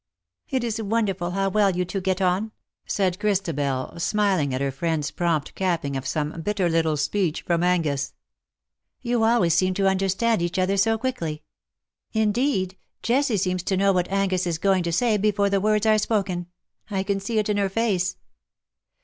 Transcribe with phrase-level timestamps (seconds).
[0.49, 2.49] "It is wonderful how well you two get on/'
[2.87, 8.13] said Christabel, smiling at her friend's prompt capping of some bitter little speech from Angus.''
[9.03, 9.85] You 168 IN SOCIETY.
[9.85, 11.43] always seem to understand each other so quickly—
[12.25, 15.99] indeed^ Jessie seems to know what Angus is going to say before the words are
[15.99, 16.47] spoken.
[16.89, 18.17] I can see it in her face.